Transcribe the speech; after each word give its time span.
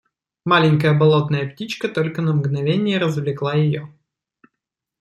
Маленькая 0.45 0.95
болотная 0.97 1.47
птичка 1.47 1.87
только 1.87 2.23
на 2.23 2.33
мгновенье 2.33 2.97
развлекла 2.97 3.53
ее. 3.53 3.93